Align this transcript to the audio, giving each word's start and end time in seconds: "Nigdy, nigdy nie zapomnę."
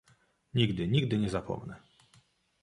"Nigdy, 0.53 0.87
nigdy 0.87 1.17
nie 1.17 1.29
zapomnę." 1.29 1.75